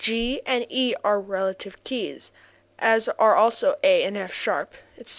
G 0.03 0.41
and 0.47 0.65
e 0.67 0.95
are 1.03 1.19
relative 1.19 1.83
keys, 1.83 2.31
as 2.79 3.07
are 3.07 3.35
also 3.35 3.77
A 3.83 4.01
and 4.03 4.17
f[sharp], 4.17 4.69
etc. 4.97 5.09